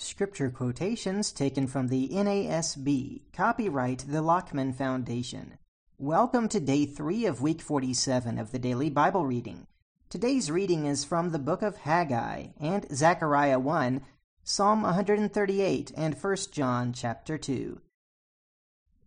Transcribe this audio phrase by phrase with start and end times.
[0.00, 3.22] Scripture quotations taken from the NASB.
[3.32, 5.58] Copyright the Lockman Foundation.
[5.98, 9.66] Welcome to day three of week 47 of the daily Bible reading.
[10.08, 14.02] Today's reading is from the book of Haggai and Zechariah 1,
[14.44, 17.80] Psalm 138, and 1 John chapter 2.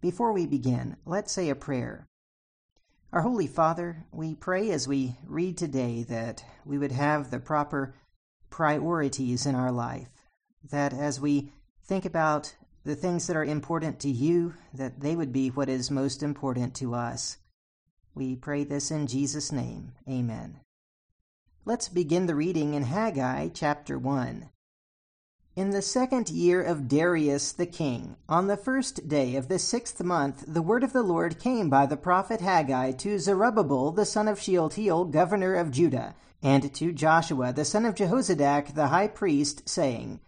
[0.02, 2.06] Before we begin, let's say a prayer.
[3.14, 7.96] Our Holy Father, we pray as we read today that we would have the proper
[8.50, 10.10] priorities in our life
[10.70, 11.52] that as we
[11.84, 15.92] think about the things that are important to you, that they would be what is
[15.92, 17.38] most important to us.
[18.16, 19.94] We pray this in Jesus' name.
[20.10, 20.60] Amen.
[21.64, 24.50] Let's begin the reading in Haggai chapter 1.
[25.56, 30.02] In the second year of Darius the king, on the first day of the sixth
[30.02, 34.28] month, the word of the Lord came by the prophet Haggai to Zerubbabel the son
[34.28, 39.68] of Shealtiel, governor of Judah, and to Joshua the son of Jehozadak the high priest,
[39.68, 40.22] saying,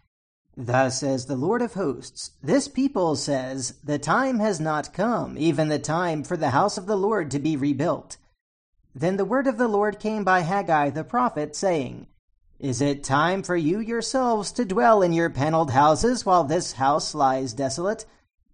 [0.56, 5.68] Thus says the Lord of hosts, This people says, The time has not come, even
[5.68, 8.18] the time for the house of the Lord to be rebuilt.
[8.94, 12.06] Then the word of the Lord came by Haggai the prophet, saying,
[12.60, 17.16] Is it time for you yourselves to dwell in your paneled houses while this house
[17.16, 18.06] lies desolate?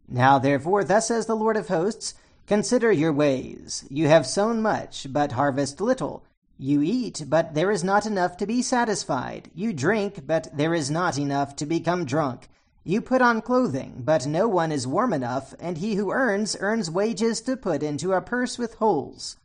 [0.07, 2.13] Now therefore, thus says the Lord of hosts,
[2.47, 3.85] Consider your ways.
[3.89, 6.23] You have sown much, but harvest little.
[6.61, 9.49] You eat, but there is not enough to be satisfied.
[9.55, 12.49] You drink, but there is not enough to become drunk.
[12.83, 16.91] You put on clothing, but no one is warm enough, and he who earns, earns
[16.91, 19.37] wages to put into a purse with holes.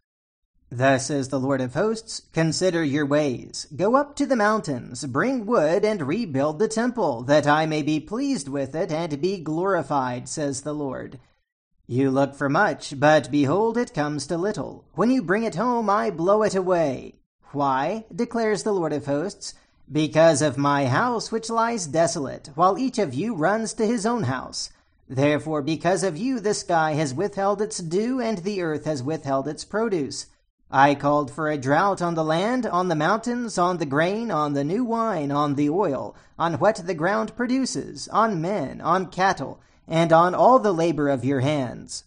[0.70, 3.68] Thus says the Lord of hosts Consider your ways.
[3.76, 8.00] Go up to the mountains, bring wood, and rebuild the temple, that I may be
[8.00, 11.20] pleased with it and be glorified, says the Lord.
[11.86, 14.86] You look for much, but behold, it comes to little.
[14.94, 17.16] When you bring it home, I blow it away.
[17.52, 18.06] Why?
[18.14, 19.52] declares the Lord of hosts.
[19.92, 24.22] Because of my house which lies desolate, while each of you runs to his own
[24.22, 24.70] house.
[25.10, 29.46] Therefore, because of you, the sky has withheld its dew, and the earth has withheld
[29.46, 30.24] its produce.
[30.70, 34.54] I called for a drought on the land, on the mountains, on the grain, on
[34.54, 39.60] the new wine, on the oil, on what the ground produces, on men, on cattle
[39.86, 42.04] and on all the labor of your hands.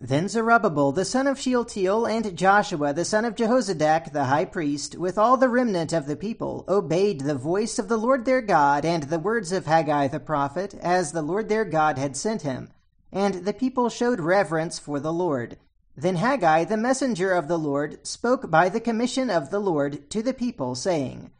[0.00, 4.98] Then Zerubbabel the son of Shealtiel and Joshua the son of Jehozadak the high priest,
[4.98, 8.84] with all the remnant of the people, obeyed the voice of the Lord their God
[8.84, 12.70] and the words of Haggai the prophet, as the Lord their God had sent him.
[13.12, 15.58] And the people showed reverence for the Lord.
[15.96, 20.22] Then Haggai the messenger of the Lord spoke by the commission of the Lord to
[20.22, 21.30] the people, saying,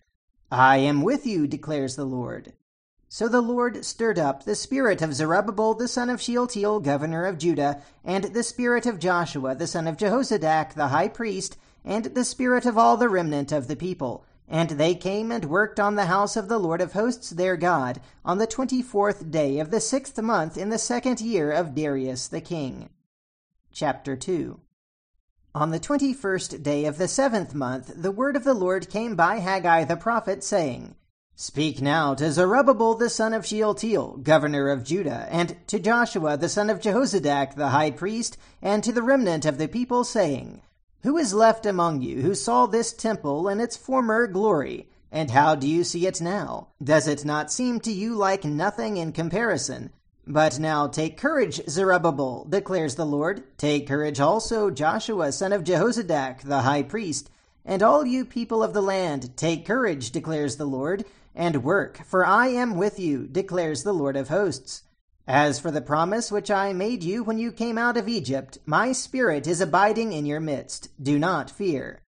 [0.50, 2.52] I am with you, declares the Lord.
[3.08, 7.38] So the Lord stirred up the spirit of Zerubbabel the son of Shealtiel, governor of
[7.38, 12.24] Judah, and the spirit of Joshua the son of Jehozadak, the high priest, and the
[12.24, 14.24] spirit of all the remnant of the people.
[14.48, 18.00] And they came and worked on the house of the Lord of hosts their God,
[18.24, 22.28] on the twenty fourth day of the sixth month in the second year of Darius
[22.28, 22.90] the king.
[23.72, 24.60] Chapter 2
[25.54, 29.14] On the twenty first day of the seventh month, the word of the Lord came
[29.16, 30.94] by Haggai the prophet, saying,
[31.36, 36.48] Speak now to Zerubbabel the son of Shealtiel, governor of Judah, and to Joshua the
[36.48, 40.60] son of Jehozadak the high priest, and to the remnant of the people, saying,
[41.02, 44.88] Who is left among you who saw this temple in its former glory?
[45.10, 46.68] And how do you see it now?
[46.80, 49.90] Does it not seem to you like nothing in comparison?
[50.28, 53.42] But now take courage, Zerubbabel, declares the Lord.
[53.58, 57.28] Take courage also, Joshua son of Jehozadak the high priest,
[57.64, 62.24] and all you people of the land, take courage, declares the Lord and work, for
[62.24, 64.82] I am with you, declares the Lord of hosts.
[65.26, 68.92] As for the promise which I made you when you came out of Egypt, my
[68.92, 70.88] spirit is abiding in your midst.
[71.02, 72.02] Do not fear.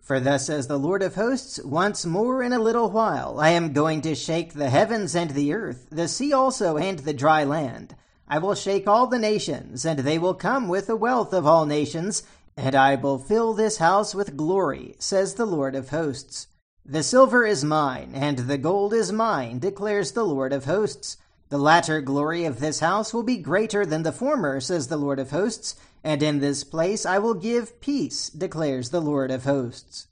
[0.00, 3.74] For thus says the Lord of hosts, once more in a little while I am
[3.74, 7.94] going to shake the heavens and the earth, the sea also and the dry land.
[8.26, 11.66] I will shake all the nations, and they will come with the wealth of all
[11.66, 12.22] nations,
[12.56, 16.46] and I will fill this house with glory, says the Lord of hosts.
[16.90, 21.18] The silver is mine, and the gold is mine, declares the Lord of hosts.
[21.50, 25.18] The latter glory of this house will be greater than the former, says the Lord
[25.18, 30.06] of hosts, and in this place I will give peace, declares the Lord of hosts.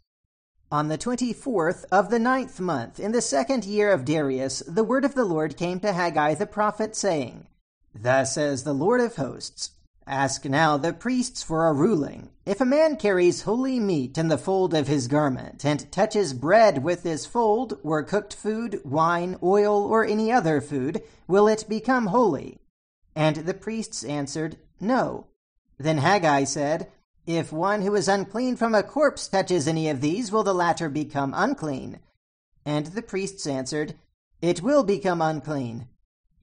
[0.71, 4.85] On the twenty fourth of the ninth month, in the second year of Darius, the
[4.85, 7.47] word of the Lord came to Haggai the prophet, saying,
[7.95, 9.71] Thus says the Lord of hosts,
[10.06, 12.29] Ask now the priests for a ruling.
[12.47, 16.83] If a man carries holy meat in the fold of his garment, and touches bread
[16.83, 22.07] with this fold, or cooked food, wine, oil, or any other food, will it become
[22.07, 22.59] holy?
[23.15, 25.27] And the priests answered, No.
[25.77, 26.91] Then Haggai said,
[27.27, 30.89] If one who is unclean from a corpse touches any of these, will the latter
[30.89, 31.99] become unclean?
[32.65, 33.97] And the priests answered,
[34.43, 35.89] it will become unclean.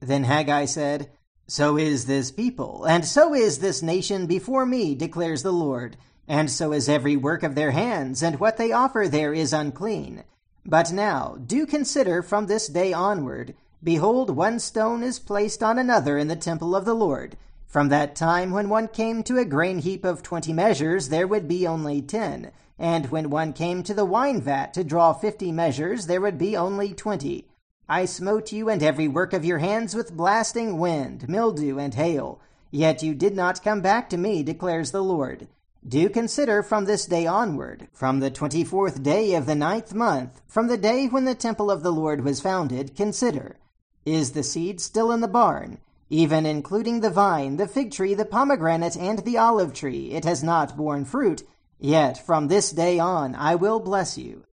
[0.00, 1.10] Then Haggai said,
[1.46, 6.50] So is this people, and so is this nation before me, declares the Lord, and
[6.50, 10.24] so is every work of their hands, and what they offer there is unclean.
[10.64, 16.16] But now, do consider from this day onward, behold, one stone is placed on another
[16.16, 17.36] in the temple of the Lord.
[17.66, 21.46] From that time when one came to a grain heap of twenty measures, there would
[21.46, 22.52] be only ten.
[22.78, 26.56] And when one came to the wine vat to draw fifty measures, there would be
[26.56, 27.48] only twenty.
[27.88, 32.40] I smote you and every work of your hands with blasting wind, mildew, and hail.
[32.70, 35.48] Yet you did not come back to me, declares the Lord.
[35.86, 40.40] Do consider from this day onward, from the twenty fourth day of the ninth month,
[40.48, 43.58] from the day when the temple of the Lord was founded, consider.
[44.06, 45.78] Is the seed still in the barn?
[46.08, 50.42] Even including the vine, the fig tree, the pomegranate, and the olive tree, it has
[50.42, 51.42] not borne fruit.
[51.78, 54.44] Yet from this day on I will bless you.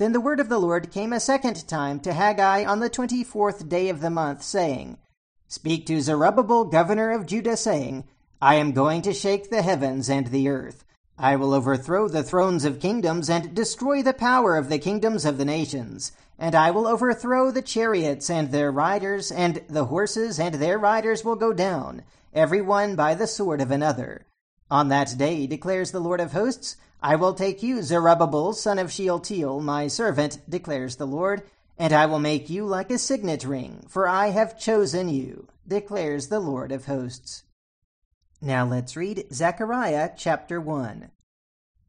[0.00, 3.22] Then the word of the Lord came a second time to Haggai on the twenty
[3.22, 4.96] fourth day of the month, saying,
[5.46, 8.04] Speak to Zerubbabel, governor of Judah, saying,
[8.40, 10.86] I am going to shake the heavens and the earth.
[11.18, 15.36] I will overthrow the thrones of kingdoms and destroy the power of the kingdoms of
[15.36, 16.12] the nations.
[16.38, 21.26] And I will overthrow the chariots and their riders, and the horses and their riders
[21.26, 24.24] will go down, every one by the sword of another.
[24.70, 28.92] On that day, declares the Lord of hosts, I will take you, Zerubbabel, son of
[28.92, 31.42] Shealtiel, my servant, declares the Lord,
[31.76, 36.28] and I will make you like a signet ring, for I have chosen you, declares
[36.28, 37.44] the Lord of hosts.
[38.40, 41.10] Now let's read Zechariah chapter 1.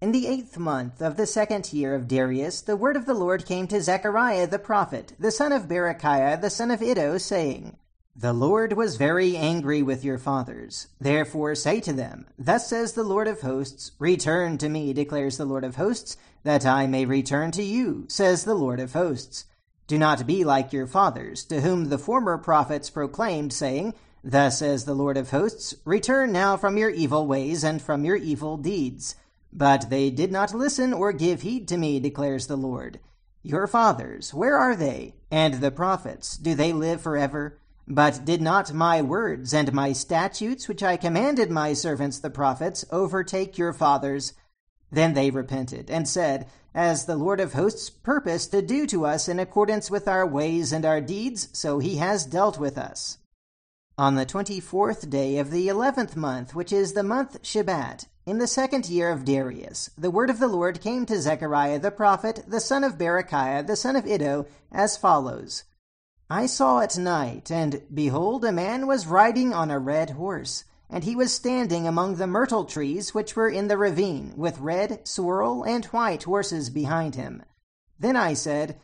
[0.01, 3.45] In the eighth month of the second year of Darius, the word of the Lord
[3.45, 7.77] came to Zechariah the prophet, the son of Berechiah, the son of Iddo, saying,
[8.15, 10.87] the Lord was very angry with your fathers.
[10.99, 15.45] Therefore say to them, Thus says the Lord of hosts, Return to me, declares the
[15.45, 19.45] Lord of hosts, that I may return to you, says the Lord of hosts.
[19.87, 23.93] Do not be like your fathers, to whom the former prophets proclaimed, saying,
[24.23, 28.17] Thus says the Lord of hosts, Return now from your evil ways and from your
[28.17, 29.15] evil deeds.
[29.53, 32.99] But they did not listen or give heed to me, declares the Lord.
[33.41, 35.15] Your fathers, where are they?
[35.31, 37.57] And the prophets, do they live forever?
[37.87, 42.85] But did not my words and my statutes, which I commanded my servants the prophets,
[42.91, 44.33] overtake your fathers?
[44.91, 49.27] Then they repented, and said, As the Lord of hosts purposed to do to us
[49.27, 53.17] in accordance with our ways and our deeds, so he has dealt with us.
[53.97, 58.37] On the twenty fourth day of the eleventh month, which is the month Shebat, in
[58.37, 62.43] the second year of Darius, the word of the Lord came to Zechariah the prophet,
[62.47, 65.63] the son of Berechiah, the son of Iddo, as follows.
[66.33, 71.03] I saw at night, and behold, a man was riding on a red horse, and
[71.03, 75.63] he was standing among the myrtle trees which were in the ravine, with red, sorrel,
[75.63, 77.43] and white horses behind him.
[77.99, 78.79] Then I said,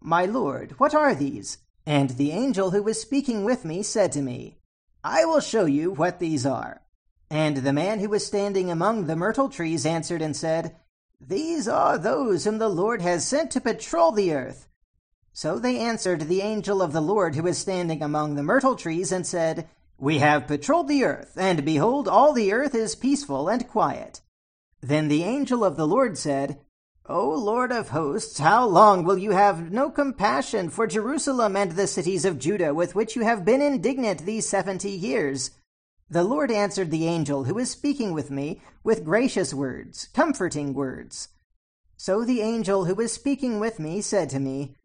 [0.00, 1.58] My lord, what are these?
[1.84, 4.58] And the angel who was speaking with me said to me,
[5.02, 6.82] I will show you what these are.
[7.28, 10.76] And the man who was standing among the myrtle trees answered and said,
[11.20, 14.68] These are those whom the Lord has sent to patrol the earth.
[15.32, 19.10] So they answered the angel of the Lord who was standing among the myrtle trees
[19.10, 19.68] and said,
[19.98, 24.20] We have patrolled the earth, and behold, all the earth is peaceful and quiet.
[24.82, 26.60] Then the angel of the Lord said,
[27.06, 31.86] O Lord of hosts, how long will you have no compassion for Jerusalem and the
[31.86, 35.50] cities of Judah with which you have been indignant these seventy years?
[36.08, 41.28] The Lord answered the angel who was speaking with me with gracious words, comforting words.
[41.96, 44.76] So the angel who was speaking with me said to me,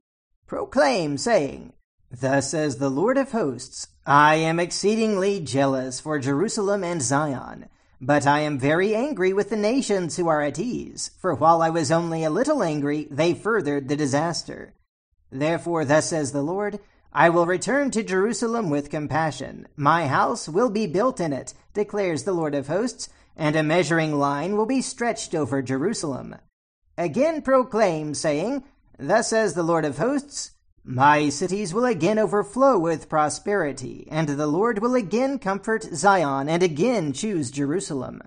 [0.47, 1.73] proclaim, saying,
[2.09, 7.65] Thus says the Lord of hosts, I am exceedingly jealous for Jerusalem and Zion,
[7.99, 11.69] but I am very angry with the nations who are at ease, for while I
[11.69, 14.73] was only a little angry, they furthered the disaster.
[15.29, 16.79] Therefore, thus says the Lord,
[17.11, 19.67] I will return to Jerusalem with compassion.
[19.75, 24.17] My house will be built in it, declares the Lord of hosts, and a measuring
[24.17, 26.35] line will be stretched over Jerusalem.
[26.97, 28.63] Again proclaim, saying,
[28.99, 30.51] Thus says the Lord of hosts,
[30.83, 36.63] My cities will again overflow with prosperity, and the Lord will again comfort Zion, and
[36.63, 38.21] again choose Jerusalem.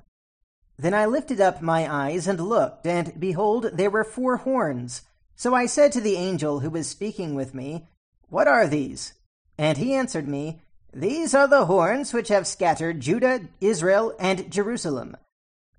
[0.79, 5.03] Then I lifted up my eyes and looked, and behold, there were four horns.
[5.35, 7.89] So I said to the angel who was speaking with me,
[8.29, 9.15] What are these?
[9.59, 10.62] And he answered me,
[10.93, 15.17] These are the horns which have scattered Judah, Israel, and Jerusalem.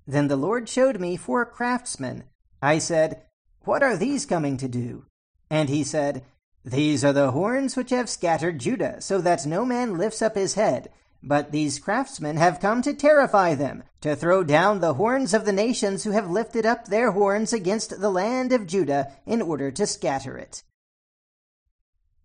[0.06, 2.24] Then the Lord showed me four craftsmen.
[2.60, 3.22] I said,
[3.64, 5.06] what are these coming to do?
[5.50, 6.24] And he said,
[6.64, 10.54] These are the horns which have scattered Judah, so that no man lifts up his
[10.54, 10.90] head.
[11.22, 15.52] But these craftsmen have come to terrify them, to throw down the horns of the
[15.52, 19.86] nations who have lifted up their horns against the land of Judah in order to
[19.86, 20.64] scatter it.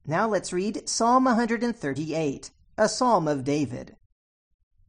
[0.06, 3.98] Now let's read Psalm 138, a psalm of David.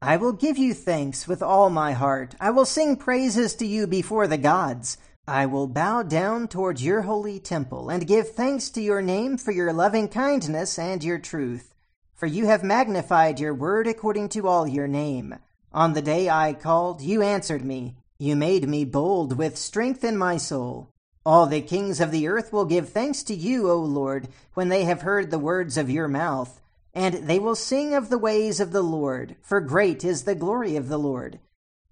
[0.00, 2.36] I will give you thanks with all my heart.
[2.38, 4.96] I will sing praises to you before the gods.
[5.28, 9.52] I will bow down towards your holy temple and give thanks to your name for
[9.52, 11.75] your loving kindness and your truth.
[12.14, 15.35] For you have magnified your word according to all your name.
[15.70, 17.97] On the day I called, you answered me.
[18.18, 20.88] You made me bold with strength in my soul.
[21.26, 24.85] All the kings of the earth will give thanks to you, O Lord, when they
[24.85, 26.62] have heard the words of your mouth.
[26.94, 30.75] And they will sing of the ways of the Lord, for great is the glory
[30.75, 31.38] of the Lord.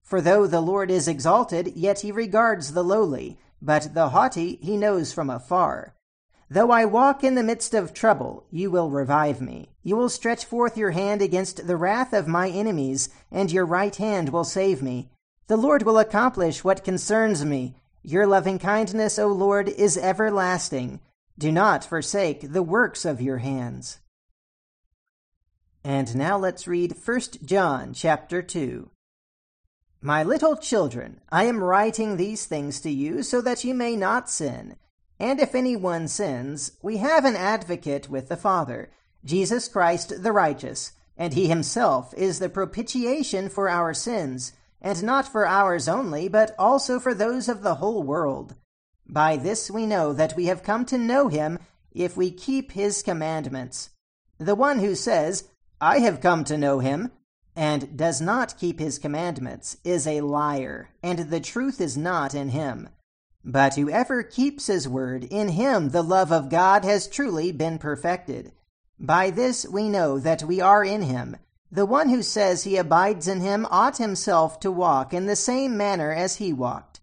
[0.06, 4.76] For though the Lord is exalted, yet he regards the lowly, but the haughty he
[4.76, 5.96] knows from afar.
[6.48, 9.70] Though I walk in the midst of trouble, you will revive me.
[9.82, 13.96] You will stretch forth your hand against the wrath of my enemies, and your right
[13.96, 15.10] hand will save me.
[15.48, 17.75] The Lord will accomplish what concerns me.
[18.04, 21.00] Your loving kindness, O Lord, is everlasting.
[21.36, 23.98] Do not forsake the works of your hands.
[25.82, 28.88] And now let's read 1 John chapter 2.
[30.00, 34.29] My little children, I am writing these things to you so that you may not
[34.31, 34.76] sin.
[35.19, 38.91] And if anyone sins, we have an advocate with the Father,
[39.25, 45.26] Jesus Christ the righteous, and he himself is the propitiation for our sins, and not
[45.26, 48.55] for ours only, but also for those of the whole world.
[49.09, 51.59] By this we know that we have come to know him
[51.93, 53.91] if we keep his commandments.
[54.38, 55.49] The one who says,
[55.81, 57.12] I have come to know him,
[57.56, 62.50] and does not keep his commandments, is a liar, and the truth is not in
[62.50, 62.88] him.
[63.42, 68.52] But whoever keeps his word, in him the love of God has truly been perfected.
[69.00, 71.36] By this we know that we are in him.
[71.70, 75.76] The one who says he abides in him ought himself to walk in the same
[75.76, 77.00] manner as he walked.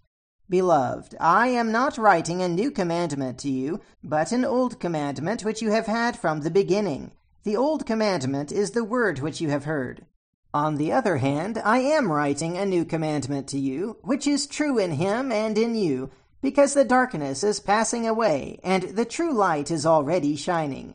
[0.50, 5.62] Beloved, I am not writing a new commandment to you, but an old commandment which
[5.62, 7.12] you have had from the beginning.
[7.44, 10.06] The old commandment is the word which you have heard.
[10.54, 14.78] On the other hand, I am writing a new commandment to you, which is true
[14.78, 16.12] in him and in you,
[16.44, 20.94] because the darkness is passing away, and the true light is already shining.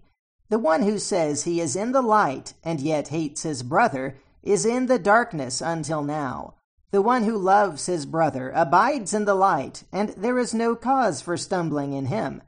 [0.49, 4.65] The one who says he is in the light, and yet hates his brother, is
[4.65, 6.55] in the darkness until now.
[6.93, 11.21] The one who loves his brother abides in the light, and there is no cause
[11.21, 12.43] for stumbling in him.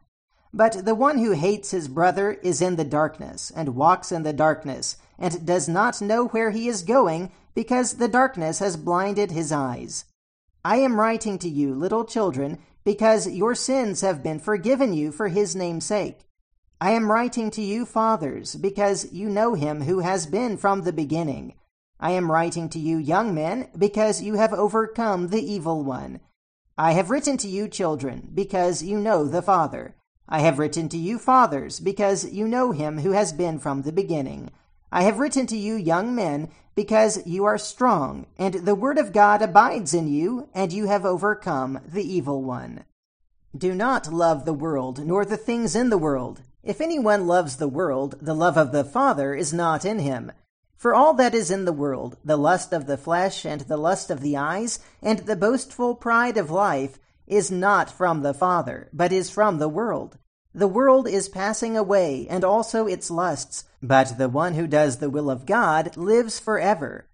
[0.54, 4.32] But the one who hates his brother is in the darkness, and walks in the
[4.32, 9.52] darkness, and does not know where he is going, because the darkness has blinded his
[9.52, 10.06] eyes.
[10.64, 15.28] I am writing to you, little children, because your sins have been forgiven you for
[15.28, 16.20] his name's sake.
[16.80, 20.92] I am writing to you, fathers, because you know him who has been from the
[20.92, 21.54] beginning.
[21.98, 26.20] I am writing to you, young men, because you have overcome the evil one.
[26.78, 29.94] I have written to you, children, because you know the Father.
[30.26, 33.92] I have written to you, fathers, because you know him who has been from the
[33.92, 34.50] beginning.
[34.92, 39.12] I have written to you, young men, because you are strong, and the word of
[39.12, 42.85] God abides in you, and you have overcome the evil one.
[43.56, 46.42] Do not love the world, nor the things in the world.
[46.62, 50.32] If anyone loves the world, the love of the Father is not in him.
[50.76, 54.11] For all that is in the world, the lust of the flesh, and the lust
[54.11, 59.12] of the eyes, and the boastful pride of life, is not from the Father, but
[59.12, 60.16] is from the world.
[60.54, 65.11] The world is passing away, and also its lusts, but the one who does the
[65.11, 67.07] will of God lives forever.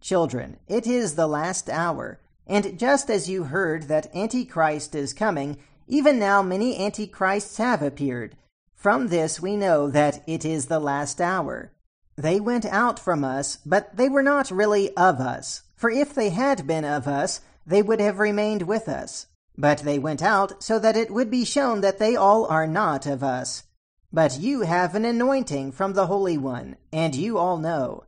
[0.00, 5.56] Children, it is the last hour, and just as you heard that Antichrist is coming,
[5.86, 8.36] even now many Antichrists have appeared.
[8.74, 11.72] From this we know that it is the last hour.
[12.16, 16.30] They went out from us, but they were not really of us, for if they
[16.30, 19.26] had been of us, they would have remained with us.
[19.56, 23.06] But they went out so that it would be shown that they all are not
[23.06, 23.64] of us.
[24.12, 28.04] But you have an anointing from the Holy One, and you all know.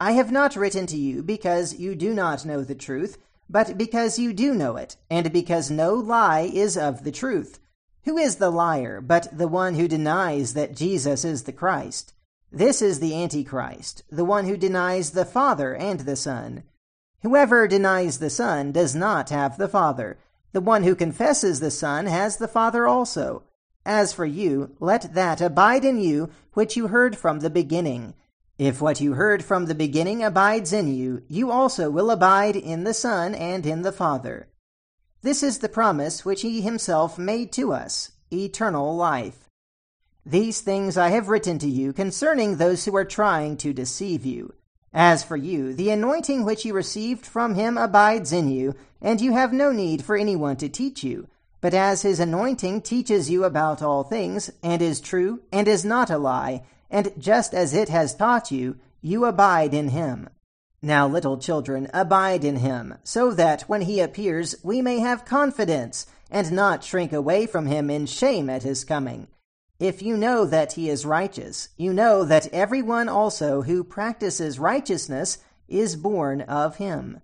[0.00, 3.18] I have not written to you because you do not know the truth,
[3.48, 7.58] but because you do know it, and because no lie is of the truth.
[8.04, 12.14] Who is the liar but the one who denies that Jesus is the Christ?
[12.50, 16.64] This is the Antichrist, the one who denies the Father and the Son.
[17.22, 20.18] Whoever denies the Son does not have the Father.
[20.52, 23.44] The one who confesses the Son has the Father also.
[23.84, 28.14] As for you, let that abide in you which you heard from the beginning.
[28.58, 32.84] If what you heard from the beginning abides in you, you also will abide in
[32.84, 34.48] the Son and in the Father.
[35.22, 39.48] This is the promise which he himself made to us, eternal life.
[40.24, 44.54] These things I have written to you concerning those who are trying to deceive you.
[44.94, 49.32] As for you, the anointing which you received from him abides in you, and you
[49.32, 51.28] have no need for anyone to teach you.
[51.62, 56.10] But as his anointing teaches you about all things, and is true, and is not
[56.10, 60.28] a lie, and just as it has taught you, you abide in him.
[60.82, 66.06] Now, little children, abide in him, so that when he appears, we may have confidence,
[66.30, 69.28] and not shrink away from him in shame at his coming.
[69.82, 75.38] If you know that he is righteous, you know that everyone also who practices righteousness
[75.66, 77.20] is born of him.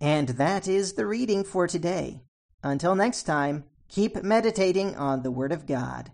[0.00, 2.22] And that is the reading for today.
[2.62, 6.12] Until next time, keep meditating on the Word of God.